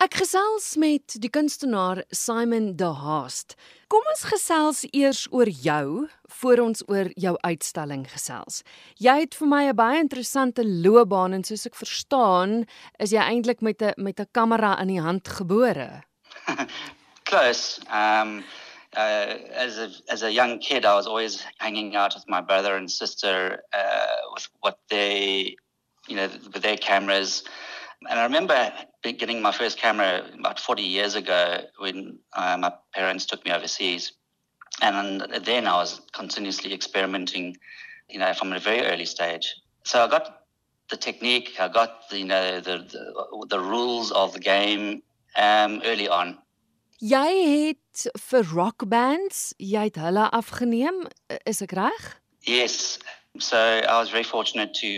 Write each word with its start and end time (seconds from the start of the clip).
Ek 0.00 0.14
gesels 0.16 0.78
met 0.80 1.12
die 1.20 1.28
kunstenaar 1.28 1.98
Simon 2.08 2.70
De 2.80 2.86
Haast. 2.96 3.52
Kom 3.92 4.06
ons 4.08 4.22
gesels 4.30 4.78
eers 4.96 5.26
oor 5.28 5.50
jou 5.52 6.06
voor 6.38 6.62
ons 6.64 6.80
oor 6.88 7.10
jou 7.20 7.34
uitstalling 7.44 8.06
gesels. 8.08 8.62
Jy 8.96 9.18
het 9.26 9.36
vir 9.36 9.50
my 9.50 9.62
'n 9.68 9.76
baie 9.76 10.00
interessante 10.00 10.64
loopbaan 10.64 11.34
en 11.36 11.44
soos 11.44 11.66
ek 11.66 11.76
verstaan, 11.76 12.64
is 12.98 13.12
jy 13.12 13.20
eintlik 13.20 13.60
met 13.60 13.82
'n 13.82 13.92
met 13.98 14.20
'n 14.20 14.32
kamera 14.32 14.80
in 14.80 14.88
die 14.88 15.00
hand 15.00 15.28
gebore. 15.28 16.02
Close. 17.28 17.80
Um 17.92 18.42
uh, 18.96 19.36
as 19.52 19.76
a 19.76 19.90
as 20.08 20.22
a 20.22 20.32
young 20.32 20.60
kid, 20.60 20.86
I 20.86 20.94
was 20.94 21.06
always 21.06 21.44
hanging 21.58 21.94
out 21.94 22.14
with 22.14 22.26
my 22.26 22.40
brother 22.40 22.74
and 22.74 22.90
sister 22.90 23.62
uh, 23.74 24.16
with 24.32 24.48
what 24.60 24.78
they, 24.88 25.56
you 26.08 26.16
know, 26.16 26.30
with 26.54 26.62
their 26.62 26.78
cameras. 26.78 27.44
And 28.08 28.18
I 28.18 28.24
remember 28.24 28.72
getting 29.02 29.42
my 29.42 29.52
first 29.52 29.78
camera 29.78 30.24
about 30.38 30.58
40 30.58 30.82
years 30.82 31.14
ago 31.14 31.64
when 31.78 32.18
uh, 32.32 32.56
my 32.56 32.72
parents 32.94 33.26
took 33.26 33.44
me 33.44 33.52
overseas. 33.52 34.12
And 34.80 35.26
then 35.44 35.66
I 35.66 35.76
was 35.76 36.00
continuously 36.12 36.72
experimenting, 36.72 37.56
you 38.08 38.18
know, 38.18 38.32
from 38.32 38.52
a 38.52 38.58
very 38.58 38.86
early 38.86 39.04
stage. 39.04 39.54
So 39.84 40.02
I 40.02 40.08
got 40.08 40.44
the 40.88 40.96
technique, 40.96 41.56
I 41.60 41.68
got 41.68 42.08
the, 42.08 42.18
you 42.18 42.24
know, 42.24 42.60
the, 42.60 42.78
the, 42.78 43.46
the 43.48 43.60
rules 43.60 44.10
of 44.12 44.32
the 44.32 44.40
game 44.40 45.02
um, 45.36 45.82
early 45.84 46.08
on. 46.08 46.38
Jy 47.00 47.28
het 47.48 48.10
vir 48.20 48.44
rock 48.52 48.84
bands, 48.92 49.54
jy 49.56 49.86
het 49.88 49.96
hulle 49.96 50.26
afgeneem, 50.36 51.06
is 51.48 51.62
ek 51.64 51.72
reg? 51.78 52.08
Yes. 52.44 52.98
So 53.38 53.56
I 53.56 53.96
was 53.98 54.10
very 54.10 54.24
fortunate 54.24 54.74
to 54.82 54.90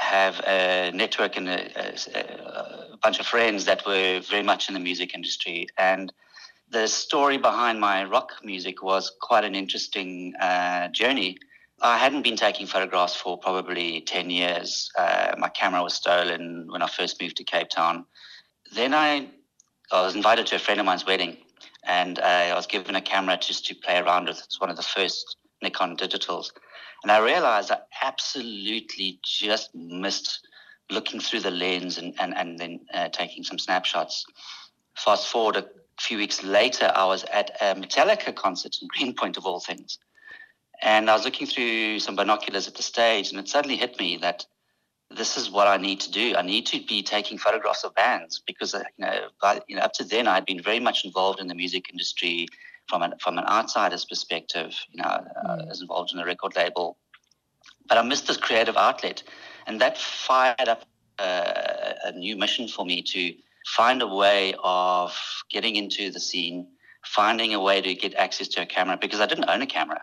have 0.00 0.40
a 0.46 0.90
network 0.94 1.36
and 1.36 1.48
a, 1.48 1.60
a, 1.78 2.92
a, 2.94 2.96
bunch 3.02 3.20
of 3.20 3.26
friends 3.26 3.66
that 3.66 3.84
were 3.86 4.20
very 4.20 4.42
much 4.42 4.68
in 4.68 4.74
the 4.74 4.80
music 4.80 5.14
industry. 5.14 5.68
And 5.76 6.10
the 6.70 6.88
story 6.88 7.36
behind 7.36 7.80
my 7.80 8.04
rock 8.04 8.32
music 8.42 8.82
was 8.82 9.12
quite 9.20 9.44
an 9.44 9.54
interesting 9.54 10.34
uh, 10.40 10.88
journey. 10.88 11.36
I 11.82 11.98
hadn't 11.98 12.22
been 12.22 12.36
taking 12.36 12.66
photographs 12.66 13.14
for 13.14 13.36
probably 13.38 14.00
10 14.00 14.30
years. 14.30 14.90
Uh, 14.98 15.34
my 15.38 15.50
camera 15.50 15.82
was 15.82 15.94
stolen 15.94 16.68
when 16.70 16.80
I 16.82 16.88
first 16.88 17.20
moved 17.20 17.36
to 17.36 17.44
Cape 17.44 17.68
Town. 17.68 18.06
Then 18.74 18.94
I, 18.94 19.28
I 19.92 20.02
was 20.02 20.14
invited 20.14 20.46
to 20.46 20.56
a 20.56 20.58
friend 20.58 20.80
of 20.80 20.86
mine's 20.86 21.04
wedding, 21.04 21.36
and 21.84 22.18
uh, 22.18 22.22
I 22.22 22.54
was 22.54 22.66
given 22.66 22.96
a 22.96 23.02
camera 23.02 23.36
just 23.36 23.66
to 23.66 23.74
play 23.74 23.98
around 23.98 24.28
with. 24.28 24.38
It's 24.38 24.60
one 24.60 24.70
of 24.70 24.76
the 24.76 24.82
first 24.82 25.36
Nikon 25.62 25.96
digitals. 25.96 26.52
And 27.02 27.10
I 27.10 27.18
realized 27.18 27.70
I 27.70 27.78
absolutely 28.02 29.20
just 29.22 29.74
missed 29.74 30.46
looking 30.90 31.20
through 31.20 31.40
the 31.40 31.50
lens 31.50 31.98
and, 31.98 32.14
and, 32.20 32.36
and 32.36 32.58
then 32.58 32.80
uh, 32.92 33.08
taking 33.08 33.44
some 33.44 33.58
snapshots. 33.58 34.26
Fast 34.96 35.28
forward 35.28 35.56
a 35.56 35.66
few 35.98 36.18
weeks 36.18 36.42
later, 36.42 36.90
I 36.94 37.04
was 37.06 37.24
at 37.24 37.56
a 37.60 37.74
Metallica 37.74 38.34
concert 38.34 38.76
in 38.82 38.88
Greenpoint, 38.96 39.36
of 39.36 39.46
all 39.46 39.60
things. 39.60 39.98
And 40.82 41.10
I 41.10 41.14
was 41.14 41.24
looking 41.24 41.46
through 41.46 42.00
some 42.00 42.16
binoculars 42.16 42.66
at 42.66 42.74
the 42.74 42.82
stage, 42.82 43.30
and 43.30 43.38
it 43.38 43.48
suddenly 43.48 43.76
hit 43.76 43.98
me 43.98 44.16
that 44.18 44.46
this 45.10 45.36
is 45.36 45.50
what 45.50 45.66
I 45.66 45.76
need 45.76 46.00
to 46.00 46.10
do. 46.10 46.34
I 46.36 46.42
need 46.42 46.66
to 46.66 46.80
be 46.86 47.02
taking 47.02 47.36
photographs 47.36 47.84
of 47.84 47.94
bands 47.94 48.40
because, 48.46 48.74
uh, 48.74 48.84
you 48.96 49.04
know, 49.04 49.28
by, 49.42 49.60
you 49.68 49.76
know, 49.76 49.82
up 49.82 49.92
to 49.94 50.04
then 50.04 50.28
I'd 50.28 50.46
been 50.46 50.62
very 50.62 50.80
much 50.80 51.04
involved 51.04 51.40
in 51.40 51.48
the 51.48 51.54
music 51.54 51.90
industry, 51.90 52.46
from 52.90 53.02
an 53.02 53.14
from 53.20 53.38
an 53.38 53.44
outsider's 53.46 54.04
perspective, 54.04 54.74
you 54.90 55.00
know, 55.00 55.08
uh, 55.08 55.20
mm. 55.20 55.62
I 55.62 55.64
was 55.66 55.80
involved 55.80 56.12
in 56.12 56.18
a 56.18 56.24
record 56.24 56.56
label, 56.56 56.98
but 57.88 57.96
I 57.96 58.02
missed 58.02 58.26
this 58.26 58.36
creative 58.36 58.76
outlet, 58.76 59.22
and 59.66 59.80
that 59.80 59.96
fired 59.96 60.68
up 60.68 60.82
uh, 61.18 61.92
a 62.04 62.12
new 62.12 62.36
mission 62.36 62.68
for 62.68 62.84
me 62.84 63.02
to 63.02 63.34
find 63.66 64.02
a 64.02 64.06
way 64.06 64.54
of 64.62 65.16
getting 65.50 65.76
into 65.76 66.10
the 66.10 66.20
scene, 66.20 66.66
finding 67.04 67.54
a 67.54 67.60
way 67.60 67.80
to 67.80 67.94
get 67.94 68.14
access 68.14 68.48
to 68.48 68.62
a 68.62 68.66
camera 68.66 68.98
because 69.00 69.20
I 69.20 69.26
didn't 69.26 69.48
own 69.48 69.62
a 69.62 69.66
camera. 69.66 70.02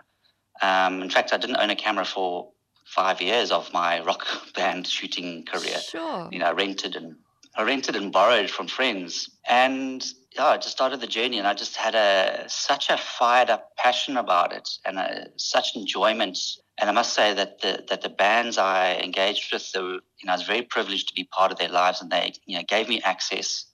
Um, 0.61 1.01
in 1.01 1.09
fact, 1.09 1.33
I 1.33 1.37
didn't 1.37 1.57
own 1.57 1.69
a 1.69 1.75
camera 1.75 2.05
for 2.05 2.51
five 2.85 3.21
years 3.21 3.51
of 3.51 3.71
my 3.73 3.99
rock 4.09 4.25
band 4.55 4.87
shooting 4.87 5.43
career. 5.45 5.79
Sure. 5.79 6.29
You 6.31 6.39
know, 6.39 6.45
I 6.45 6.51
rented 6.53 6.95
and 6.95 7.15
I 7.55 7.63
rented 7.63 7.95
and 7.95 8.11
borrowed 8.11 8.49
from 8.49 8.67
friends, 8.67 9.29
and 9.49 10.05
yeah, 10.35 10.47
I 10.47 10.57
just 10.57 10.71
started 10.71 10.99
the 10.99 11.07
journey, 11.07 11.39
and 11.39 11.47
I 11.47 11.53
just 11.53 11.75
had 11.75 11.95
a 11.95 12.45
such 12.47 12.89
a 12.89 12.97
fired 12.97 13.49
up 13.49 13.75
passion 13.77 14.17
about 14.17 14.53
it, 14.53 14.69
and 14.85 14.99
a, 14.99 15.27
such 15.37 15.75
enjoyment. 15.75 16.37
And 16.77 16.89
I 16.89 16.93
must 16.93 17.13
say 17.13 17.33
that 17.33 17.61
the 17.61 17.83
that 17.89 18.01
the 18.01 18.09
bands 18.09 18.57
I 18.57 18.95
engaged 18.95 19.51
with, 19.51 19.71
the, 19.71 19.81
you 19.81 20.25
know, 20.25 20.33
I 20.33 20.35
was 20.35 20.43
very 20.43 20.61
privileged 20.61 21.07
to 21.09 21.13
be 21.13 21.23
part 21.23 21.51
of 21.51 21.57
their 21.57 21.69
lives, 21.69 22.01
and 22.01 22.11
they 22.11 22.33
you 22.45 22.57
know 22.57 22.63
gave 22.67 22.89
me 22.89 23.01
access. 23.01 23.65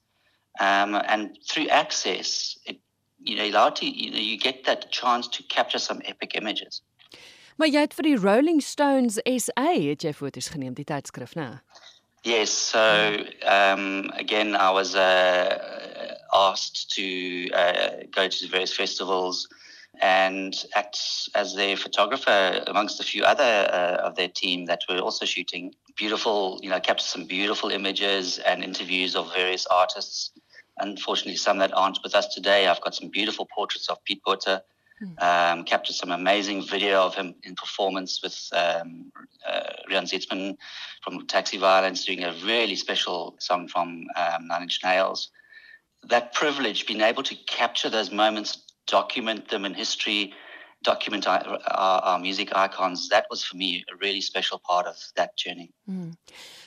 Um, 0.60 0.94
and 0.94 1.36
through 1.50 1.68
access, 1.68 2.56
it 2.64 2.78
you 3.18 3.36
know 3.36 3.44
allowed 3.44 3.76
to 3.76 3.86
you 3.86 4.12
know 4.12 4.18
you 4.18 4.38
get 4.38 4.64
that 4.64 4.90
chance 4.90 5.28
to 5.28 5.42
capture 5.44 5.78
some 5.78 6.00
epic 6.04 6.34
images. 6.34 6.82
Maar 7.56 7.68
jy 7.70 7.84
het 7.84 7.94
vir 7.94 8.08
die 8.08 8.16
Rolling 8.18 8.62
Stones 8.62 9.20
SA 9.22 9.68
het 9.78 10.02
jy 10.02 10.12
foto's 10.12 10.50
geneem 10.50 10.74
die 10.74 10.86
tydskrif, 10.86 11.36
né? 11.38 11.60
Yes, 12.24 12.50
so 12.50 12.80
um, 13.46 14.10
again 14.16 14.56
I 14.56 14.70
was 14.72 14.94
uh, 14.96 15.83
asked 16.34 16.90
to 16.96 17.50
uh, 17.52 17.90
go 18.10 18.28
to 18.28 18.48
various 18.48 18.74
festivals 18.74 19.48
and 20.00 20.64
act 20.74 20.98
as 21.34 21.54
their 21.54 21.76
photographer 21.76 22.62
amongst 22.66 23.00
a 23.00 23.04
few 23.04 23.22
other 23.22 23.68
uh, 23.72 24.02
of 24.02 24.16
their 24.16 24.28
team 24.28 24.66
that 24.66 24.80
were 24.88 24.98
also 24.98 25.24
shooting 25.24 25.72
beautiful, 25.96 26.58
you 26.62 26.68
know, 26.68 26.80
captured 26.80 27.06
some 27.06 27.26
beautiful 27.26 27.70
images 27.70 28.38
and 28.38 28.64
interviews 28.64 29.14
of 29.14 29.32
various 29.32 29.66
artists. 29.66 30.32
Unfortunately, 30.78 31.36
some 31.36 31.58
that 31.58 31.72
aren't 31.72 32.00
with 32.02 32.14
us 32.16 32.34
today. 32.34 32.66
I've 32.66 32.80
got 32.80 32.96
some 32.96 33.08
beautiful 33.08 33.46
portraits 33.46 33.88
of 33.88 34.02
Pete 34.04 34.22
Butter. 34.24 34.62
Hmm. 35.00 35.58
Um, 35.58 35.64
captured 35.64 35.94
some 35.94 36.12
amazing 36.12 36.64
video 36.64 37.02
of 37.02 37.16
him 37.16 37.34
in 37.42 37.56
performance 37.56 38.22
with 38.22 38.48
um, 38.52 39.10
uh, 39.44 39.70
Rian 39.90 40.04
Zietsman 40.04 40.56
from 41.02 41.26
Taxi 41.26 41.58
Violence 41.58 42.04
doing 42.04 42.22
a 42.22 42.32
really 42.44 42.76
special 42.76 43.34
song 43.40 43.66
from 43.66 44.06
um, 44.16 44.46
Nine 44.46 44.62
Inch 44.62 44.78
Nails 44.84 45.30
that 46.08 46.32
privilege, 46.32 46.86
being 46.86 47.00
able 47.00 47.22
to 47.22 47.34
capture 47.46 47.90
those 47.90 48.10
moments, 48.10 48.58
document 48.86 49.48
them 49.48 49.64
in 49.64 49.74
history, 49.74 50.32
document 50.82 51.26
our, 51.26 51.58
our, 51.66 52.00
our 52.02 52.18
music 52.18 52.54
icons, 52.54 53.08
that 53.08 53.26
was 53.30 53.42
for 53.42 53.56
me 53.56 53.84
a 53.92 53.96
really 53.96 54.20
special 54.20 54.58
part 54.58 54.86
of 54.86 54.96
that 55.16 55.36
journey. 55.36 55.70
Mm. 55.90 56.12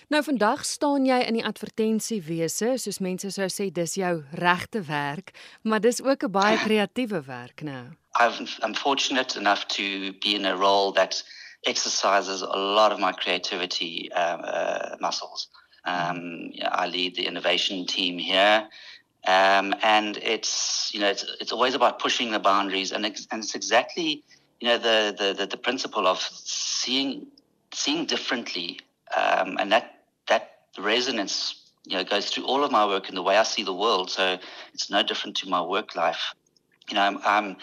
Nou 0.07 0.21
vandag 0.23 0.63
staan 0.65 1.05
jy 1.05 1.17
in 1.27 1.35
die 1.35 1.45
advertensiewese, 1.45 2.77
soos 2.79 3.01
mense 3.03 3.27
sou 3.35 3.49
sê 3.51 3.67
dis 3.75 3.97
jou 3.99 4.13
regte 4.39 4.81
werk, 4.87 5.33
maar 5.67 5.83
dis 5.83 5.99
ook 6.01 6.23
'n 6.23 6.31
baie 6.31 6.57
kreatiewe 6.65 7.21
werk 7.27 7.61
nou. 7.61 7.85
I've, 8.19 8.39
I'm 8.63 8.73
fortunate 8.73 9.35
enough 9.35 9.67
to 9.77 10.13
be 10.23 10.33
in 10.35 10.45
a 10.45 10.55
role 10.55 10.91
that 10.93 11.23
exercises 11.65 12.41
a 12.41 12.57
lot 12.57 12.91
of 12.91 12.99
my 12.99 13.11
creativity 13.11 14.09
uh, 14.11 14.37
uh, 14.41 14.95
muscles. 14.99 15.49
Um, 15.85 16.51
I 16.61 16.87
lead 16.87 17.15
the 17.15 17.25
innovation 17.25 17.85
team 17.85 18.17
here. 18.17 18.67
Um, 19.27 19.75
and 19.83 20.15
it's 20.17 20.89
you 20.93 21.01
know 21.01 21.09
it's, 21.09 21.25
it's 21.41 21.51
always 21.51 21.75
about 21.75 21.99
pushing 21.99 22.31
the 22.31 22.39
boundaries, 22.39 22.93
and 22.93 23.05
it's, 23.05 23.27
and 23.29 23.43
it's 23.43 23.55
exactly 23.55 24.23
you 24.61 24.67
know 24.69 24.77
the, 24.77 25.13
the 25.17 25.33
the, 25.33 25.45
the 25.45 25.57
principle 25.57 26.07
of 26.07 26.19
seeing 26.19 27.27
seeing 27.73 28.05
differently, 28.05 28.79
um, 29.15 29.57
and 29.59 29.69
that 29.73 30.03
that 30.29 30.51
resonance 30.79 31.71
you 31.85 31.97
know 31.97 32.05
goes 32.05 32.29
through 32.29 32.45
all 32.45 32.63
of 32.63 32.71
my 32.71 32.85
work 32.85 33.09
and 33.09 33.17
the 33.17 33.21
way 33.21 33.37
I 33.37 33.43
see 33.43 33.63
the 33.63 33.73
world. 33.73 34.09
So 34.09 34.37
it's 34.73 34.89
no 34.89 35.03
different 35.03 35.35
to 35.37 35.49
my 35.49 35.61
work 35.61 35.95
life. 35.95 36.33
You 36.89 36.95
know, 36.95 37.01
I'm, 37.01 37.19
I'm 37.25 37.57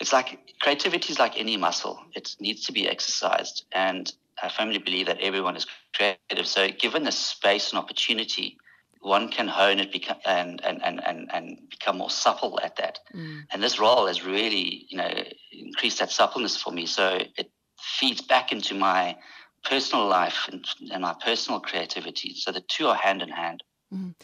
it's 0.00 0.14
like 0.14 0.38
creativity 0.60 1.12
is 1.12 1.18
like 1.18 1.38
any 1.38 1.58
muscle; 1.58 2.00
it 2.14 2.34
needs 2.40 2.64
to 2.64 2.72
be 2.72 2.88
exercised, 2.88 3.66
and 3.72 4.10
I 4.42 4.48
firmly 4.48 4.78
believe 4.78 5.04
that 5.06 5.20
everyone 5.20 5.54
is 5.54 5.66
creative. 5.94 6.46
So 6.46 6.70
given 6.70 7.04
the 7.04 7.12
space 7.12 7.72
and 7.72 7.78
opportunity 7.78 8.56
one 9.00 9.28
can 9.30 9.48
hone 9.48 9.80
it 9.80 9.92
become, 9.92 10.18
and, 10.24 10.60
and, 10.64 10.82
and, 10.84 11.00
and, 11.06 11.28
and 11.32 11.58
become 11.70 11.98
more 11.98 12.10
supple 12.10 12.60
at 12.62 12.76
that. 12.76 12.98
Mm. 13.14 13.44
And 13.50 13.62
this 13.62 13.78
role 13.78 14.06
has 14.06 14.24
really, 14.24 14.86
you 14.88 14.98
know, 14.98 15.10
increased 15.52 15.98
that 15.98 16.10
suppleness 16.10 16.56
for 16.56 16.70
me. 16.70 16.86
So 16.86 17.18
it 17.36 17.50
feeds 17.78 18.20
back 18.20 18.52
into 18.52 18.74
my 18.74 19.16
personal 19.64 20.06
life 20.06 20.48
and, 20.52 20.64
and 20.92 21.02
my 21.02 21.14
personal 21.24 21.60
creativity. 21.60 22.34
So 22.34 22.52
the 22.52 22.60
two 22.60 22.88
are 22.88 22.94
hand 22.94 23.22
in 23.22 23.30
hand. 23.30 23.62
Mm. 23.92 24.14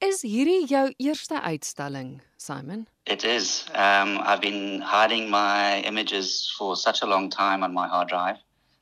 Is 0.00 0.22
hierdie 0.22 0.66
jou 0.66 0.94
eerste 0.98 1.42
uitstalling, 1.42 2.20
Simon? 2.38 2.86
It 3.04 3.24
is. 3.24 3.66
Um, 3.74 4.18
I've 4.22 4.40
been 4.40 4.80
hiding 4.80 5.28
my 5.28 5.80
images 5.80 6.54
for 6.56 6.76
such 6.76 7.02
a 7.02 7.06
long 7.06 7.28
time 7.28 7.62
on 7.62 7.74
my 7.74 7.88
hard 7.88 8.08
drive. 8.08 8.36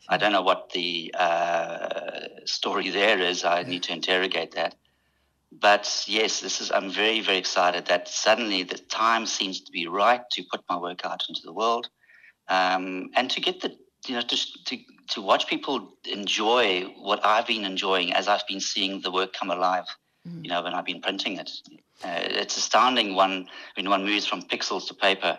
I 0.09 0.17
don't 0.17 0.33
know 0.33 0.43
what 0.43 0.71
the 0.71 1.13
uh, 1.19 2.29
story 2.45 2.91
there 2.91 3.19
is. 3.21 3.45
I 3.45 3.63
need 3.65 3.83
to 3.85 3.93
interrogate 3.93 4.53
that 4.53 4.75
but 5.51 6.05
yes, 6.07 6.41
this 6.41 6.61
is. 6.61 6.71
I'm 6.71 6.91
very, 6.91 7.21
very 7.21 7.39
excited 7.39 7.87
that 7.87 8.09
suddenly 8.09 8.63
the 8.63 8.79
time 8.79 9.27
seems 9.27 9.61
to 9.63 9.73
be 9.73 9.87
right 9.87 10.23
to 10.33 10.43
put 10.51 10.63
my 10.69 10.77
work 10.77 11.05
out 11.05 11.25
into 11.29 11.41
the 11.45 11.53
world, 11.53 11.89
um, 12.49 13.11
and 13.17 13.31
to 13.31 13.41
get 13.41 13.61
the 13.61 13.77
you 14.07 14.15
know 14.15 14.23
to, 14.23 14.65
to 14.65 14.79
to 15.09 15.23
watch 15.23 15.47
people 15.47 15.95
enjoy 16.05 16.83
what 17.03 17.25
I've 17.25 17.47
been 17.47 17.65
enjoying 17.65 18.13
as 18.13 18.29
I've 18.29 18.47
been 18.47 18.61
seeing 18.61 19.01
the 19.01 19.11
work 19.11 19.33
come 19.33 19.51
alive. 19.51 19.87
mm. 20.29 20.45
you 20.45 20.51
know, 20.51 20.63
when 20.63 20.75
I've 20.75 20.85
been 20.85 21.01
printing 21.01 21.39
it. 21.39 21.51
Uh, 22.05 22.21
it's 22.43 22.57
astounding 22.57 23.15
one 23.15 23.49
when 23.75 23.89
one 23.91 24.05
moves 24.05 24.27
from 24.27 24.43
pixels 24.43 24.87
to 24.89 24.95
paper, 24.95 25.39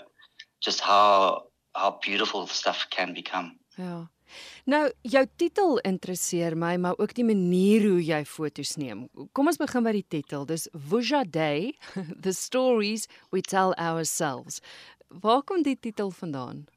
just 0.62 0.82
how 0.82 1.44
how 1.74 2.00
beautiful 2.02 2.48
stuff 2.48 2.88
can 2.90 3.14
become. 3.14 3.58
Ja. 3.78 4.10
Nou, 4.70 4.84
jou 5.02 5.22
titel 5.42 5.80
interesseer 5.88 6.54
my, 6.58 6.76
maar 6.78 6.98
ook 7.02 7.16
die 7.18 7.26
manier 7.26 7.88
hoe 7.90 8.02
jy 8.06 8.20
foto's 8.28 8.76
neem. 8.78 9.08
Kom 9.34 9.50
ons 9.50 9.58
begin 9.58 9.86
by 9.86 9.94
die 9.96 10.06
titel. 10.14 10.46
Dis 10.46 10.68
Vuja 10.92 11.24
Day, 11.26 11.72
the 12.26 12.34
stories 12.38 13.08
we 13.34 13.42
tell 13.42 13.74
ourselves. 13.82 14.62
Waar 15.24 15.42
kom 15.42 15.64
die 15.66 15.78
titel 15.80 16.14
vandaan? 16.14 16.68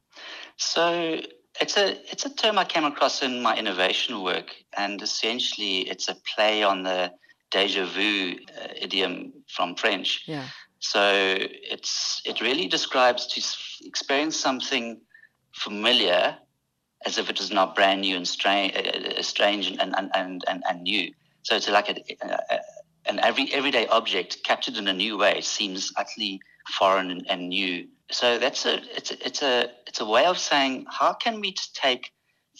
So, 0.57 1.19
it's 1.61 1.77
a 1.77 1.93
it's 2.09 2.25
a 2.25 2.33
term 2.33 2.57
I 2.57 2.65
came 2.65 2.85
across 2.85 3.21
in 3.21 3.43
my 3.43 3.55
innovation 3.57 4.23
work 4.23 4.49
and 4.75 5.01
essentially 5.01 5.85
it's 5.89 6.09
a 6.09 6.17
play 6.33 6.63
on 6.63 6.83
the 6.83 7.11
déjà 7.53 7.85
vu 7.85 8.39
uh, 8.57 8.73
idiom 8.81 9.33
from 9.53 9.75
French. 9.75 10.23
Yeah. 10.25 10.49
So, 10.79 11.13
it's 11.69 12.21
it 12.25 12.41
really 12.41 12.67
describes 12.67 13.27
to 13.27 13.41
experience 13.85 14.35
something 14.35 14.97
familiar 15.53 16.39
as 17.05 17.17
if 17.17 17.29
it 17.29 17.39
was 17.39 17.51
not 17.51 17.75
brand 17.75 18.01
new 18.01 18.15
and 18.15 18.27
strange, 18.27 18.75
uh, 18.75 19.21
strange 19.21 19.67
and, 19.67 19.79
and, 19.79 20.11
and, 20.13 20.43
and, 20.47 20.63
and 20.67 20.83
new. 20.83 21.11
So 21.43 21.55
it's 21.55 21.69
like 21.69 21.89
a, 21.89 21.95
a, 22.25 22.59
an 23.05 23.19
every 23.19 23.53
everyday 23.53 23.87
object 23.87 24.43
captured 24.43 24.77
in 24.77 24.87
a 24.87 24.93
new 24.93 25.17
way 25.17 25.41
seems 25.41 25.91
utterly 25.97 26.41
foreign 26.77 27.11
and, 27.11 27.25
and 27.29 27.49
new. 27.49 27.87
So 28.11 28.39
that's 28.39 28.65
a 28.65 28.81
it's 28.95 29.11
a, 29.11 29.25
it's 29.25 29.41
a 29.41 29.69
it's 29.87 29.99
a 29.99 30.05
way 30.05 30.25
of 30.25 30.37
saying 30.37 30.85
how 30.89 31.13
can 31.13 31.41
we 31.41 31.53
take 31.73 32.11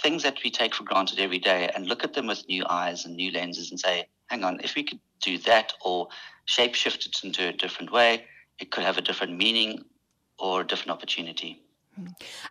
things 0.01 0.23
that 0.23 0.39
we 0.43 0.51
take 0.51 0.73
for 0.75 0.83
granted 0.83 1.19
every 1.19 1.39
day 1.39 1.69
and 1.73 1.87
look 1.87 2.03
at 2.03 2.13
them 2.13 2.27
with 2.27 2.47
new 2.47 2.65
eyes 2.69 3.05
and 3.05 3.15
new 3.15 3.31
lenses 3.31 3.71
and 3.71 3.79
say, 3.79 4.07
hang 4.27 4.43
on, 4.43 4.59
if 4.63 4.75
we 4.75 4.83
could 4.83 4.99
do 5.21 5.37
that 5.39 5.73
or 5.85 6.07
shape 6.45 6.75
shift 6.75 7.05
it 7.05 7.23
into 7.23 7.47
a 7.47 7.53
different 7.53 7.91
way, 7.91 8.25
it 8.59 8.71
could 8.71 8.83
have 8.83 8.97
a 8.97 9.01
different 9.01 9.37
meaning 9.37 9.83
or 10.39 10.61
a 10.61 10.67
different 10.67 10.91
opportunity. 10.91 11.62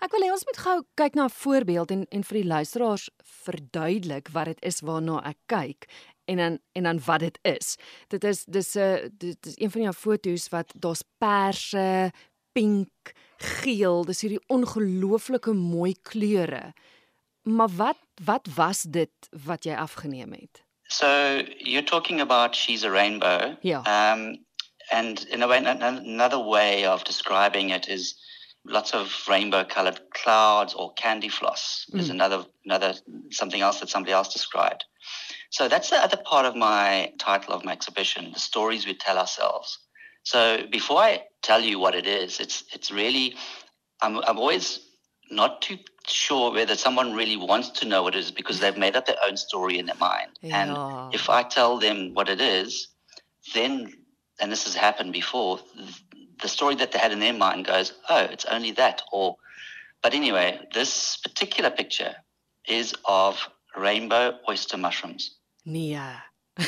Ek 0.00 0.12
wil 0.14 0.24
hê 0.26 0.30
ons 0.30 0.44
moet 0.46 0.60
gou 0.64 0.76
kyk 0.94 1.14
na 1.14 1.24
'n 1.24 1.36
voorbeeld 1.42 1.90
en 1.90 2.06
en 2.10 2.24
vir 2.24 2.38
die 2.40 2.48
luisteraars 2.48 3.10
verduidelik 3.44 4.28
wat 4.32 4.44
dit 4.44 4.60
is 4.62 4.80
waarna 4.80 5.22
ek 5.24 5.38
kyk 5.46 5.88
en 6.24 6.36
dan 6.36 6.58
en 6.72 6.82
dan 6.82 7.00
wat 7.04 7.20
dit 7.20 7.38
is. 7.42 7.76
Dit 8.08 8.24
is 8.24 8.44
dis 8.44 8.74
'n 8.76 9.14
dit 9.18 9.46
is 9.46 9.58
een 9.58 9.70
van 9.70 9.82
jou 9.82 9.94
foto's 9.94 10.48
wat 10.48 10.72
daar's 10.74 11.04
perse, 11.18 12.12
pink, 12.52 13.12
geel, 13.36 14.04
dis 14.04 14.20
hierdie 14.20 14.44
ongelooflike 14.46 15.52
mooi 15.52 15.94
kleure. 16.02 16.74
Maar 17.42 17.68
wat 17.68 17.98
wat 18.24 18.48
was 18.54 18.82
dit 18.82 19.12
wat 19.30 19.64
jy 19.64 19.74
afgeneem 19.74 20.32
het? 20.32 20.62
So 20.88 21.06
you're 21.58 21.86
talking 21.86 22.20
about 22.20 22.56
she's 22.56 22.84
a 22.84 22.90
rainbow. 22.90 23.56
Ja. 23.60 24.12
Um 24.12 24.44
and 24.90 25.24
in 25.24 25.42
a 25.42 25.46
way 25.46 25.64
another 25.64 26.44
way 26.44 26.86
of 26.86 27.02
describing 27.04 27.70
it 27.70 27.88
is 27.88 28.14
lots 28.64 28.94
of 28.94 29.12
rainbow 29.28 29.64
colored 29.64 30.00
clouds 30.14 30.74
or 30.74 30.92
candy 30.94 31.28
floss 31.28 31.86
mm. 31.92 31.98
is 31.98 32.10
another 32.10 32.44
another 32.64 32.94
something 33.30 33.60
else 33.60 33.80
that 33.80 33.88
somebody 33.88 34.12
else 34.12 34.32
described 34.32 34.84
so 35.50 35.68
that's 35.68 35.90
the 35.90 35.96
other 35.96 36.16
part 36.16 36.46
of 36.46 36.54
my 36.54 37.12
title 37.18 37.54
of 37.54 37.64
my 37.64 37.72
exhibition 37.72 38.30
the 38.32 38.38
stories 38.38 38.86
we 38.86 38.94
tell 38.94 39.18
ourselves 39.18 39.78
so 40.22 40.64
before 40.70 40.98
i 40.98 41.22
tell 41.42 41.60
you 41.60 41.78
what 41.78 41.94
it 41.94 42.06
is 42.06 42.38
it's 42.38 42.64
it's 42.72 42.90
really 42.92 43.34
i'm, 44.00 44.18
I'm 44.18 44.38
always 44.38 44.80
not 45.30 45.62
too 45.62 45.78
sure 46.06 46.52
whether 46.52 46.76
someone 46.76 47.14
really 47.14 47.36
wants 47.36 47.70
to 47.70 47.86
know 47.86 48.02
what 48.02 48.14
it 48.14 48.18
is 48.18 48.30
because 48.30 48.60
they've 48.60 48.76
made 48.76 48.96
up 48.96 49.06
their 49.06 49.16
own 49.26 49.36
story 49.36 49.78
in 49.78 49.86
their 49.86 49.96
mind 49.96 50.30
yeah. 50.40 50.62
and 50.62 51.14
if 51.14 51.28
i 51.28 51.42
tell 51.42 51.78
them 51.78 52.14
what 52.14 52.28
it 52.28 52.40
is 52.40 52.88
then 53.54 53.92
and 54.40 54.50
this 54.50 54.64
has 54.64 54.74
happened 54.74 55.12
before 55.12 55.58
the 56.42 56.48
story 56.48 56.74
that 56.76 56.92
they 56.92 56.98
had 56.98 57.12
in 57.12 57.20
their 57.20 57.32
mind 57.32 57.66
goes, 57.66 57.92
oh, 58.08 58.24
it's 58.30 58.44
only 58.44 58.72
that. 58.72 59.02
Or, 59.12 59.36
but 60.02 60.14
anyway, 60.14 60.60
this 60.74 61.16
particular 61.22 61.70
picture 61.70 62.14
is 62.66 62.94
of 63.04 63.48
rainbow 63.76 64.38
oyster 64.48 64.76
mushrooms. 64.76 65.38
Nee. 65.64 65.98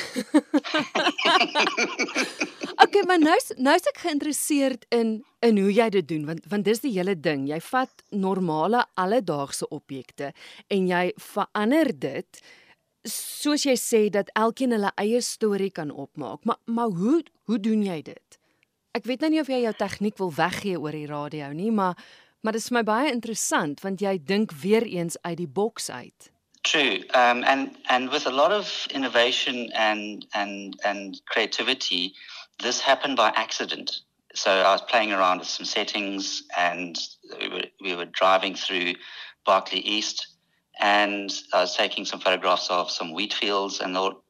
okay, 2.85 3.03
maar 3.05 3.19
nou 3.21 3.37
nou 3.61 3.75
is 3.77 3.89
ek 3.91 3.99
geïnteresseerd 4.01 4.87
in 4.97 5.21
in 5.45 5.59
hoe 5.61 5.73
jy 5.77 5.89
dit 5.99 6.07
doen 6.09 6.25
want 6.31 6.47
want 6.49 6.65
dis 6.65 6.81
die 6.81 6.95
hele 6.97 7.13
ding. 7.21 7.45
Jy 7.51 7.61
vat 7.69 7.93
normale 8.09 8.87
alledaagse 8.97 9.69
objekte 9.69 10.33
en 10.73 10.89
jy 10.89 11.13
verander 11.21 11.93
dit 11.93 12.41
soos 13.05 13.67
jy 13.69 13.77
sê 13.77 14.09
dat 14.09 14.33
elkeen 14.41 14.73
hulle 14.73 14.93
eie 15.01 15.21
storie 15.21 15.71
kan 15.71 15.91
opmaak. 15.93 16.41
Maar 16.49 16.61
maar 16.65 16.91
hoe 16.97 17.21
hoe 17.45 17.61
doen 17.61 17.85
jy 17.85 18.01
dit? 18.09 18.24
Ek 18.95 19.09
weet 19.11 19.25
nou 19.25 19.33
nie 19.35 19.41
of 19.43 19.51
jy 19.51 19.65
jou 19.65 19.73
tegniek 19.75 20.21
wil 20.23 20.31
weggee 20.37 20.79
oor 20.79 20.95
die 20.95 21.09
radio 21.11 21.51
nie, 21.53 21.73
maar 21.75 21.99
maar 22.45 22.53
dit 22.53 22.61
is 22.61 22.69
vir 22.69 22.77
my 22.77 22.85
baie 22.87 23.11
interessant 23.11 23.81
want 23.83 24.03
jy 24.05 24.19
dink 24.31 24.53
weer 24.63 24.85
eens 24.87 25.17
uit 25.25 25.39
die 25.41 25.51
boks 25.51 25.91
uit. 25.91 26.31
True. 26.63 27.03
Um 27.15 27.43
and 27.45 27.77
and 27.89 28.13
with 28.13 28.27
a 28.27 28.31
lot 28.31 28.53
of 28.53 28.87
innovation 28.91 29.73
and 29.73 30.27
and 30.33 30.77
and 30.85 31.21
creativity, 31.27 32.15
this 32.59 32.81
happened 32.81 33.17
by 33.17 33.33
accident. 33.35 34.03
So 34.35 34.51
I 34.51 34.73
was 34.73 34.83
playing 34.83 35.13
around 35.13 35.39
with 35.39 35.49
some 35.49 35.67
settings 35.67 36.43
and 36.57 36.99
we 37.41 37.49
were, 37.49 37.67
we 37.81 37.95
were 37.95 38.07
driving 38.07 38.55
through 38.55 38.95
Berkeley 39.47 39.81
East 39.81 40.27
and 40.81 41.33
I 41.53 41.61
was 41.61 41.77
taking 41.77 42.05
some 42.05 42.21
photographs 42.21 42.69
of 42.71 42.91
some 42.91 43.13
wheat 43.13 43.33
fields 43.33 43.81
and 43.81 43.95
thought, 43.95 44.23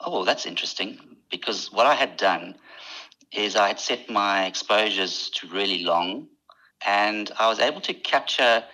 oh, 0.00 0.24
that's 0.24 0.46
interesting 0.46 0.98
because 1.30 1.72
what 1.72 1.86
I 1.86 1.94
had 1.94 2.16
done 2.16 2.54
is 3.32 3.56
I 3.56 3.68
had 3.68 3.80
set 3.80 4.08
my 4.08 4.46
exposures 4.46 5.30
to 5.30 5.48
really 5.48 5.84
long 5.84 6.28
and 6.86 7.30
I 7.38 7.48
was 7.48 7.58
able 7.58 7.80
to 7.82 7.94
capture 7.94 8.64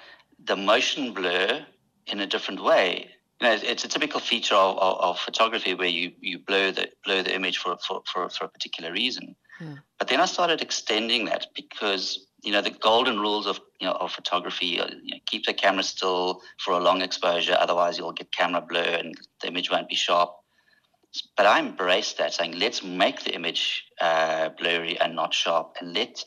the 0.42 0.56
motion 0.56 1.12
blur 1.12 1.64
in 2.06 2.20
a 2.20 2.26
different 2.26 2.62
way. 2.62 3.10
You 3.40 3.48
know, 3.48 3.58
it's 3.62 3.84
a 3.84 3.88
typical 3.88 4.20
feature 4.20 4.54
of, 4.54 4.78
of, 4.78 5.00
of 5.00 5.18
photography 5.18 5.74
where 5.74 5.88
you, 5.88 6.12
you 6.20 6.38
blur 6.38 6.70
the 6.72 6.88
blur 7.04 7.22
the 7.22 7.34
image 7.34 7.58
for, 7.58 7.76
for, 7.86 8.02
for, 8.12 8.28
for 8.28 8.44
a 8.44 8.48
particular 8.48 8.92
reason. 8.92 9.34
Hmm. 9.58 9.74
But 9.98 10.08
then 10.08 10.20
I 10.20 10.26
started 10.26 10.60
extending 10.60 11.26
that 11.26 11.46
because 11.54 12.26
you 12.42 12.52
know 12.52 12.60
the 12.60 12.70
golden 12.70 13.18
rules 13.18 13.46
of 13.46 13.60
you 13.80 13.86
know 13.86 13.94
of 13.94 14.12
photography 14.12 14.80
are, 14.80 14.88
you 15.02 15.14
know, 15.14 15.20
keep 15.26 15.46
the 15.46 15.54
camera 15.54 15.82
still 15.82 16.42
for 16.58 16.74
a 16.74 16.80
long 16.80 17.02
exposure, 17.02 17.56
otherwise 17.58 17.98
you'll 17.98 18.12
get 18.12 18.32
camera 18.32 18.60
blur 18.60 18.98
and 18.98 19.14
the 19.40 19.48
image 19.48 19.70
won't 19.70 19.88
be 19.88 19.96
sharp. 19.96 20.34
But 21.36 21.46
I 21.46 21.60
embraced 21.60 22.18
that, 22.18 22.34
saying 22.34 22.58
let's 22.58 22.82
make 22.82 23.22
the 23.22 23.34
image 23.34 23.84
uh, 24.00 24.50
blurry 24.50 24.98
and 25.00 25.14
not 25.14 25.32
sharp, 25.34 25.76
and 25.80 25.94
let 25.94 26.24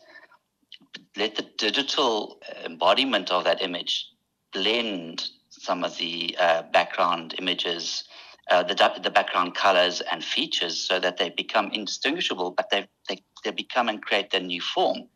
let 1.16 1.36
the 1.36 1.46
digital 1.58 2.40
embodiment 2.64 3.32
of 3.32 3.44
that 3.44 3.62
image 3.62 4.08
blend 4.54 5.30
some 5.50 5.84
of 5.84 5.98
the 5.98 6.36
uh, 6.40 6.62
background 6.72 7.36
images, 7.38 8.06
uh, 8.50 8.64
the 8.64 8.76
the 9.04 9.10
background 9.10 9.56
colors 9.56 10.02
and 10.02 10.24
features, 10.24 10.80
so 10.80 11.00
that 11.00 11.18
they 11.18 11.30
become 11.30 11.70
indistinguishable, 11.74 12.52
but 12.52 12.70
they 12.70 12.88
they, 13.10 13.22
they 13.44 13.52
become 13.52 13.90
and 13.90 14.02
create 14.02 14.32
their 14.32 14.42
new 14.42 14.62
form. 14.62 15.10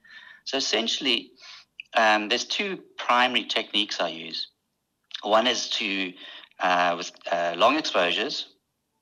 So 0.46 0.58
essentially, 0.58 1.32
um, 1.96 2.28
there's 2.30 2.46
two 2.46 2.80
primary 2.98 3.46
techniques 3.46 4.02
I 4.02 4.10
use. 4.10 4.48
One 5.24 5.48
is 5.48 5.70
to 5.72 6.14
uh, 6.60 6.96
with 6.98 7.12
uh, 7.32 7.54
long 7.56 7.78
exposures, 7.78 8.48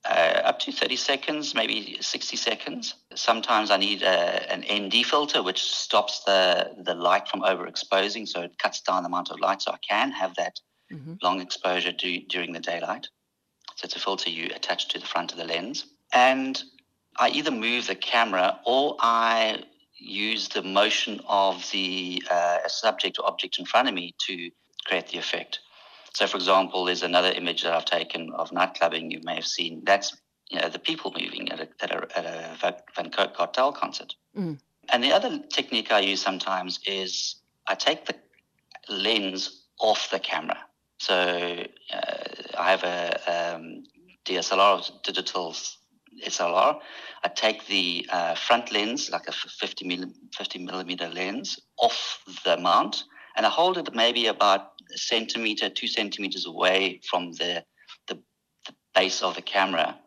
uh, 0.05 0.41
up 0.45 0.59
to 0.59 0.71
30 0.71 0.95
seconds, 0.95 1.53
maybe 1.53 1.97
60 1.99 2.37
seconds. 2.37 2.95
Sometimes 3.15 3.69
I 3.69 3.77
need 3.77 4.01
a, 4.01 4.51
an 4.51 4.63
ND 4.85 5.05
filter, 5.05 5.43
which 5.43 5.61
stops 5.61 6.23
the, 6.23 6.71
the 6.83 6.95
light 6.95 7.27
from 7.27 7.41
overexposing, 7.41 8.27
so 8.27 8.41
it 8.41 8.57
cuts 8.57 8.81
down 8.81 9.03
the 9.03 9.07
amount 9.07 9.31
of 9.31 9.39
light, 9.39 9.61
so 9.61 9.71
I 9.71 9.77
can 9.77 10.11
have 10.11 10.35
that 10.35 10.59
mm-hmm. 10.91 11.15
long 11.21 11.41
exposure 11.41 11.91
do, 11.91 12.21
during 12.21 12.53
the 12.53 12.59
daylight. 12.59 13.07
So 13.75 13.85
it's 13.85 13.95
a 13.95 13.99
filter 13.99 14.29
you 14.29 14.49
attach 14.55 14.87
to 14.89 14.99
the 14.99 15.05
front 15.05 15.31
of 15.31 15.37
the 15.37 15.45
lens. 15.45 15.85
And 16.13 16.61
I 17.17 17.29
either 17.29 17.51
move 17.51 17.87
the 17.87 17.95
camera 17.95 18.59
or 18.65 18.95
I 18.99 19.63
use 19.97 20.47
the 20.49 20.63
motion 20.63 21.19
of 21.27 21.69
the 21.71 22.23
uh, 22.31 22.67
subject 22.67 23.19
or 23.19 23.27
object 23.27 23.59
in 23.59 23.65
front 23.65 23.87
of 23.87 23.93
me 23.93 24.15
to 24.27 24.49
create 24.85 25.07
the 25.07 25.17
effect. 25.17 25.59
So, 26.13 26.27
for 26.27 26.37
example, 26.37 26.85
there's 26.85 27.03
another 27.03 27.31
image 27.31 27.63
that 27.63 27.73
I've 27.73 27.85
taken 27.85 28.31
of 28.33 28.51
nightclubbing 28.51 29.11
you 29.11 29.21
may 29.23 29.35
have 29.35 29.45
seen. 29.45 29.83
That's 29.85 30.15
you 30.49 30.59
know, 30.59 30.69
the 30.69 30.79
people 30.79 31.13
moving 31.17 31.51
at 31.51 31.59
a, 31.59 31.67
at 31.81 31.91
a, 31.91 32.17
at 32.17 32.25
a 32.25 32.81
Van 32.95 33.11
Coke 33.11 33.35
Kartel 33.35 33.71
concert. 33.71 34.15
Mm. 34.37 34.59
And 34.91 35.03
the 35.03 35.11
other 35.11 35.39
technique 35.49 35.91
I 35.91 35.99
use 35.99 36.21
sometimes 36.21 36.79
is 36.85 37.35
I 37.67 37.75
take 37.75 38.05
the 38.05 38.15
lens 38.89 39.65
off 39.79 40.09
the 40.09 40.19
camera. 40.19 40.57
So 40.97 41.13
uh, 41.93 42.23
I 42.57 42.71
have 42.71 42.83
a 42.83 43.55
um, 43.55 43.83
DSLR, 44.25 45.03
digital 45.03 45.55
SLR. 46.25 46.79
I 47.23 47.27
take 47.27 47.67
the 47.67 48.07
uh, 48.11 48.35
front 48.35 48.71
lens, 48.71 49.09
like 49.11 49.27
a 49.27 49.31
50, 49.31 49.85
milli, 49.85 50.11
50 50.35 50.59
millimeter 50.59 51.07
lens, 51.09 51.59
off 51.77 52.21
the 52.43 52.57
mount, 52.57 53.03
and 53.35 53.45
I 53.45 53.49
hold 53.49 53.77
it 53.77 53.93
maybe 53.93 54.27
about 54.27 54.78
centimeter, 54.97 55.69
two 55.69 55.87
centimeters 55.87 56.45
away 56.45 57.01
from 57.09 57.31
the, 57.33 57.63
the, 58.07 58.15
the 58.65 58.73
base 58.93 59.21
of 59.21 59.35
the 59.35 59.41
camera 59.41 59.97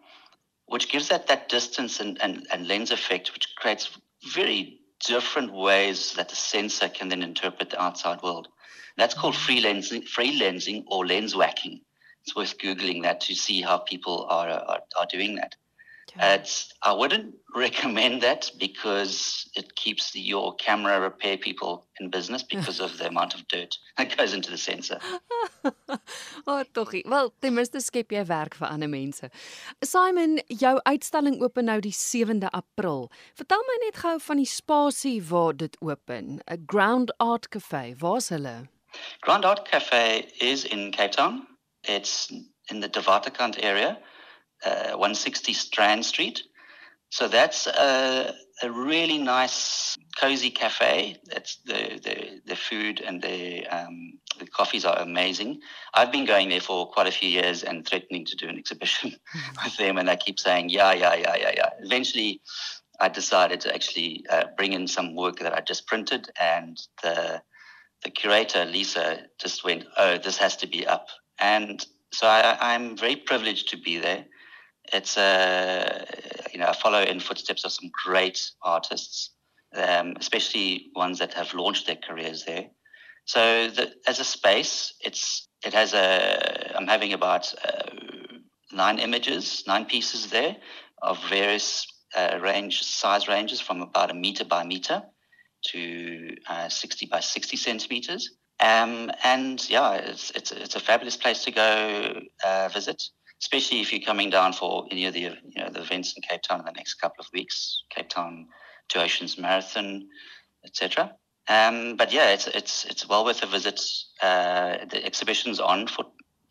which 0.72 0.88
gives 0.88 1.08
that 1.08 1.26
that 1.26 1.50
distance 1.50 2.00
and, 2.00 2.20
and, 2.22 2.46
and 2.50 2.66
lens 2.66 2.90
effect, 2.90 3.34
which 3.34 3.54
creates 3.56 3.98
very 4.32 4.80
different 5.06 5.52
ways 5.52 6.14
that 6.14 6.30
the 6.30 6.34
sensor 6.34 6.88
can 6.88 7.10
then 7.10 7.22
interpret 7.22 7.68
the 7.68 7.82
outside 7.82 8.22
world. 8.22 8.48
That's 8.96 9.12
called 9.12 9.34
mm-hmm. 9.34 9.44
free 9.44 9.62
lensing, 9.62 10.08
free 10.08 10.40
lensing 10.40 10.84
or 10.86 11.06
lens 11.06 11.36
whacking. 11.36 11.82
It's 12.24 12.34
worth 12.34 12.56
googling 12.56 13.02
that 13.02 13.20
to 13.22 13.34
see 13.34 13.60
how 13.60 13.78
people 13.78 14.26
are 14.30 14.48
are, 14.48 14.80
are 14.98 15.06
doing 15.10 15.34
that. 15.36 15.56
Okay. 16.16 16.34
It's, 16.34 16.72
I 16.82 16.92
wouldn't 16.92 17.34
recommend 17.54 18.22
that 18.22 18.50
because 18.58 19.48
it 19.56 19.74
keeps 19.76 20.14
your 20.14 20.54
camera 20.56 21.00
repair 21.00 21.38
people 21.38 21.86
in 22.00 22.10
business 22.10 22.42
because 22.42 22.80
of 22.80 22.98
the 22.98 23.08
amount 23.08 23.34
of 23.34 23.46
dirt 23.48 23.76
that 23.96 24.16
goes 24.16 24.34
into 24.34 24.50
the 24.50 24.58
sensor. 24.58 24.98
oh, 26.46 26.64
toggie. 26.74 27.02
Wel, 27.06 27.32
ten 27.40 27.54
minste 27.54 27.80
skep 27.80 28.12
jy 28.12 28.24
werk 28.28 28.56
vir 28.58 28.68
ander 28.68 28.90
mense. 28.92 29.30
Simon, 29.84 30.38
jou 30.48 30.74
uitstalling 30.88 31.40
open 31.42 31.70
nou 31.70 31.80
die 31.80 31.94
7de 31.96 32.50
April. 32.52 33.08
Vertel 33.38 33.64
my 33.68 33.78
net 33.86 34.02
gou 34.04 34.18
van 34.20 34.42
die 34.42 34.48
spasie 34.48 35.18
waar 35.30 35.56
dit 35.56 35.76
open. 35.80 36.40
'n 36.46 36.64
Ground 36.66 37.12
Art 37.18 37.48
Cafe. 37.48 37.94
Waar's 37.98 38.28
hulle? 38.28 38.68
Ground 39.20 39.44
Art 39.44 39.64
Cafe 39.68 40.28
is 40.40 40.64
in 40.64 40.90
Cape 40.92 41.16
Town. 41.16 41.46
It's 41.88 42.30
in 42.68 42.80
the 42.80 42.88
Devatakant 42.88 43.56
area. 43.62 43.98
Uh, 44.64 44.92
160 44.92 45.52
Strand 45.52 46.04
Street. 46.04 46.42
So 47.10 47.28
that's 47.28 47.66
a, 47.66 48.34
a, 48.62 48.70
really 48.70 49.18
nice, 49.18 49.98
cozy 50.16 50.48
cafe. 50.48 51.18
That's 51.26 51.56
the, 51.66 52.00
the, 52.02 52.40
the 52.46 52.56
food 52.56 53.00
and 53.00 53.20
the, 53.20 53.66
um, 53.66 54.18
the 54.38 54.46
coffees 54.46 54.86
are 54.86 54.98
amazing. 54.98 55.60
I've 55.92 56.10
been 56.10 56.24
going 56.24 56.48
there 56.48 56.62
for 56.62 56.90
quite 56.90 57.06
a 57.06 57.12
few 57.12 57.28
years 57.28 57.64
and 57.64 57.86
threatening 57.86 58.24
to 58.24 58.36
do 58.36 58.48
an 58.48 58.56
exhibition 58.56 59.14
with 59.64 59.76
them, 59.76 59.98
and 59.98 60.08
they 60.08 60.16
keep 60.16 60.40
saying, 60.40 60.70
yeah, 60.70 60.94
yeah, 60.94 61.14
yeah, 61.14 61.36
yeah, 61.36 61.52
yeah. 61.54 61.68
Eventually, 61.80 62.40
I 62.98 63.08
decided 63.08 63.60
to 63.62 63.74
actually 63.74 64.24
uh, 64.30 64.44
bring 64.56 64.72
in 64.72 64.86
some 64.86 65.14
work 65.14 65.40
that 65.40 65.52
I 65.52 65.60
just 65.60 65.86
printed, 65.86 66.30
and 66.40 66.80
the 67.02 67.42
the 68.04 68.10
curator 68.10 68.64
Lisa 68.64 69.26
just 69.38 69.64
went, 69.64 69.84
"Oh, 69.96 70.18
this 70.18 70.36
has 70.38 70.56
to 70.58 70.66
be 70.66 70.86
up." 70.86 71.08
And 71.38 71.84
so 72.12 72.26
I, 72.26 72.56
I'm 72.60 72.96
very 72.96 73.16
privileged 73.16 73.68
to 73.70 73.76
be 73.76 73.98
there 73.98 74.26
it's 74.92 75.16
a 75.16 76.06
you 76.52 76.58
know 76.58 76.66
I 76.66 76.74
follow 76.74 77.02
in 77.02 77.20
footsteps 77.20 77.64
of 77.64 77.72
some 77.72 77.90
great 78.04 78.40
artists, 78.62 79.30
um, 79.74 80.14
especially 80.18 80.90
ones 80.94 81.18
that 81.18 81.34
have 81.34 81.54
launched 81.54 81.86
their 81.86 81.96
careers 81.96 82.44
there. 82.44 82.66
So 83.24 83.68
the, 83.68 83.92
as 84.06 84.20
a 84.20 84.24
space, 84.24 84.94
it's 85.00 85.48
it 85.64 85.74
has 85.74 85.94
a 85.94 86.76
I'm 86.76 86.88
having 86.88 87.12
about 87.12 87.52
uh, 87.64 88.36
nine 88.72 88.98
images, 88.98 89.64
nine 89.66 89.84
pieces 89.84 90.28
there 90.28 90.56
of 91.00 91.18
various 91.28 91.86
uh, 92.16 92.38
range 92.40 92.82
size 92.82 93.28
ranges 93.28 93.60
from 93.60 93.82
about 93.82 94.10
a 94.10 94.14
meter 94.14 94.44
by 94.44 94.64
meter 94.64 95.02
to 95.64 96.36
uh, 96.48 96.68
60 96.68 97.06
by 97.06 97.20
60 97.20 97.56
centimeters. 97.56 98.30
Um, 98.60 99.10
and 99.24 99.68
yeah, 99.68 99.94
it's, 99.94 100.30
it's, 100.32 100.52
it's 100.52 100.76
a 100.76 100.80
fabulous 100.80 101.16
place 101.16 101.44
to 101.44 101.50
go 101.50 102.20
uh, 102.44 102.68
visit 102.68 103.02
especially 103.42 103.80
if 103.80 103.92
you're 103.92 104.00
coming 104.00 104.30
down 104.30 104.52
for 104.52 104.86
any 104.90 105.04
of 105.06 105.14
the 105.14 105.20
you 105.20 105.60
know 105.62 105.68
the 105.68 105.80
events 105.80 106.14
in 106.16 106.22
Cape 106.22 106.42
Town 106.42 106.60
in 106.60 106.64
the 106.64 106.72
next 106.72 106.94
couple 106.94 107.20
of 107.24 107.28
weeks, 107.32 107.82
Cape 107.90 108.08
Town 108.08 108.46
Two 108.88 109.00
Oceans 109.00 109.36
Marathon, 109.36 110.08
etc. 110.64 111.12
Um, 111.48 111.96
but 111.96 112.12
yeah, 112.12 112.30
it's 112.30 112.46
it's 112.46 112.84
it's 112.84 113.08
well 113.08 113.24
worth 113.24 113.42
a 113.42 113.46
visit. 113.46 113.80
Uh, 114.22 114.84
the 114.88 115.04
exhibition's 115.04 115.60
on 115.60 115.88
for 115.88 116.04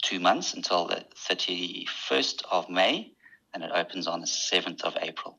two 0.04 0.20
months 0.20 0.54
until 0.54 0.88
the 0.88 1.06
31st 1.30 2.42
of 2.52 2.70
May, 2.70 3.14
and 3.54 3.64
it 3.64 3.72
opens 3.74 4.08
on 4.08 4.20
the 4.20 4.26
7th 4.26 4.82
of 4.82 4.98
April. 5.02 5.38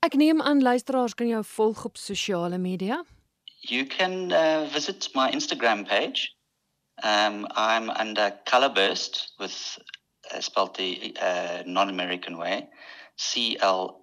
Ek 0.00 0.14
neem 0.14 0.42
aan 0.42 0.62
luisteraars 0.62 1.14
kan 1.14 1.28
jou 1.28 1.42
volg 1.44 1.84
op 1.84 1.96
sosiale 1.96 2.58
media. 2.58 3.04
You 3.60 3.86
can 3.86 4.32
uh, 4.32 4.66
visit 4.72 5.08
my 5.14 5.30
Instagram 5.30 5.86
page. 5.86 6.36
Um, 7.02 7.46
I'm 7.54 7.90
under 7.90 8.32
Colourburst 8.46 9.34
with 9.38 9.78
spelled 10.40 10.76
the 10.76 11.16
uh, 11.20 11.62
non-American 11.66 12.38
way, 12.38 12.68
C 13.16 13.58
L 13.60 14.02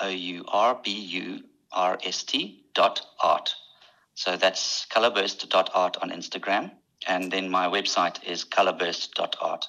O 0.00 0.08
U 0.08 0.44
R 0.48 0.80
B 0.82 0.90
U 0.90 1.44
R 1.72 1.98
S 2.04 2.22
T 2.24 2.64
dot 2.74 3.00
art. 3.22 3.54
So 4.14 4.36
that's 4.36 4.86
colourburst 4.86 5.48
dot 5.48 5.70
art 5.74 5.96
on 6.02 6.10
Instagram, 6.10 6.72
and 7.06 7.32
then 7.32 7.48
my 7.48 7.66
website 7.66 8.22
is 8.24 8.44
colourburst 8.44 9.14
dot 9.14 9.36
art. 9.40 9.66